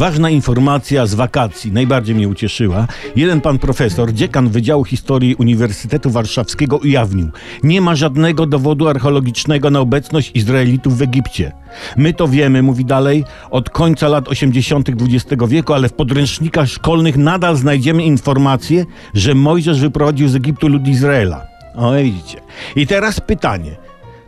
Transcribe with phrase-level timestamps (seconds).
[0.00, 2.86] Ważna informacja z wakacji, najbardziej mnie ucieszyła.
[3.16, 7.30] Jeden pan profesor, dziekan Wydziału Historii Uniwersytetu Warszawskiego ujawnił,
[7.62, 11.52] nie ma żadnego dowodu archeologicznego na obecność Izraelitów w Egipcie.
[11.96, 14.88] My to wiemy, mówi dalej, od końca lat 80.
[14.88, 20.88] XX wieku, ale w podręcznikach szkolnych nadal znajdziemy informacje, że Mojżesz wyprowadził z Egiptu lud
[20.88, 21.46] Izraela.
[21.74, 22.40] O, widzicie.
[22.76, 23.76] I teraz pytanie.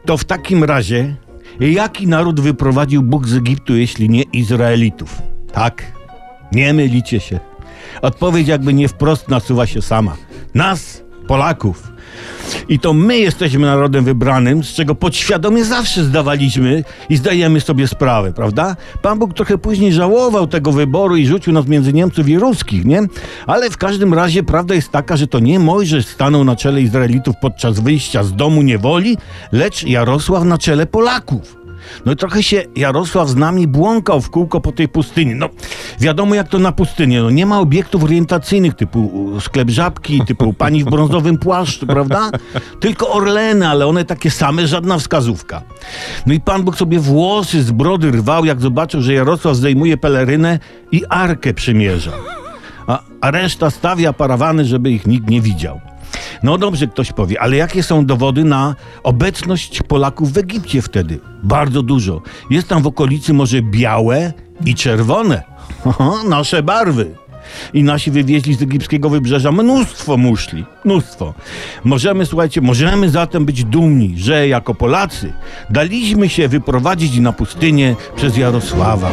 [0.05, 1.17] To w takim razie,
[1.61, 5.32] jaki naród wyprowadził Bóg z Egiptu, jeśli nie Izraelitów?
[5.53, 5.93] Tak,
[6.53, 7.41] nie mylicie się.
[8.03, 10.17] Odpowiedź jakby nie wprost nasuwa się sama.
[10.55, 11.93] Nas, Polaków.
[12.69, 18.33] I to my jesteśmy narodem wybranym, z czego podświadomie zawsze zdawaliśmy i zdajemy sobie sprawę,
[18.33, 18.77] prawda?
[19.03, 23.03] Pan Bóg trochę później żałował tego wyboru i rzucił nas między Niemców i Ruskich, nie?
[23.47, 27.37] Ale w każdym razie prawda jest taka, że to nie Mojżesz stanął na czele Izraelitów
[27.41, 29.17] podczas wyjścia z domu niewoli,
[29.53, 31.62] lecz Jarosław na czele Polaków.
[32.07, 35.35] No i trochę się Jarosław z nami błąkał w kółko po tej pustyni.
[35.35, 35.49] No,
[36.01, 37.17] wiadomo jak to na pustyni.
[37.17, 42.31] No, nie ma obiektów orientacyjnych typu sklep żabki, typu pani w brązowym płaszczu, prawda?
[42.81, 45.63] Tylko orleny, ale one takie same, żadna wskazówka.
[46.27, 50.59] No i Pan Bóg sobie włosy z brody rwał, jak zobaczył, że Jarosław zdejmuje pelerynę
[50.93, 52.13] i arkę przymierza.
[52.87, 55.81] A, a reszta stawia parawany, żeby ich nikt nie widział.
[56.43, 61.21] No dobrze, ktoś powie, ale jakie są dowody na obecność Polaków w Egipcie wtedy?
[61.43, 62.23] Bardzo dużo.
[62.51, 64.33] Jest tam w okolicy morze białe
[64.67, 65.43] i czerwone.
[66.29, 67.15] Nasze barwy.
[67.75, 70.65] I nasi wywieźli z egipskiego wybrzeża mnóstwo muszli.
[70.85, 71.35] Mnóstwo.
[71.85, 75.33] Możemy, słuchajcie, możemy zatem być dumni, że jako Polacy
[75.71, 79.11] daliśmy się wyprowadzić na pustynię przez Jarosława.